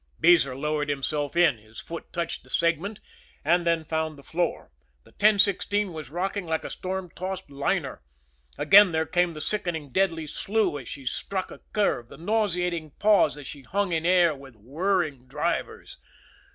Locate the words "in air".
13.91-14.33